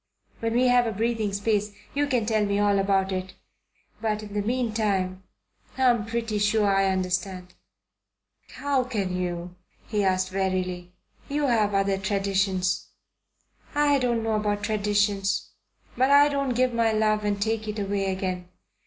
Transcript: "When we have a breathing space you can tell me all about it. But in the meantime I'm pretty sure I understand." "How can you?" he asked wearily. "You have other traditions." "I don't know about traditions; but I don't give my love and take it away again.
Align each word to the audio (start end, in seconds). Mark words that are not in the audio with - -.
"When 0.39 0.55
we 0.55 0.65
have 0.65 0.87
a 0.87 0.91
breathing 0.91 1.31
space 1.31 1.73
you 1.93 2.07
can 2.07 2.25
tell 2.25 2.43
me 2.43 2.57
all 2.57 2.79
about 2.79 3.11
it. 3.11 3.35
But 4.01 4.23
in 4.23 4.33
the 4.33 4.41
meantime 4.41 5.21
I'm 5.77 6.07
pretty 6.07 6.39
sure 6.39 6.65
I 6.75 6.89
understand." 6.89 7.53
"How 8.53 8.83
can 8.83 9.15
you?" 9.15 9.55
he 9.85 10.03
asked 10.03 10.33
wearily. 10.33 10.91
"You 11.29 11.45
have 11.45 11.75
other 11.75 11.99
traditions." 11.99 12.87
"I 13.75 13.99
don't 13.99 14.23
know 14.23 14.33
about 14.33 14.63
traditions; 14.63 15.51
but 15.95 16.09
I 16.09 16.29
don't 16.29 16.55
give 16.55 16.73
my 16.73 16.91
love 16.91 17.23
and 17.23 17.39
take 17.39 17.67
it 17.67 17.77
away 17.77 18.11
again. 18.11 18.49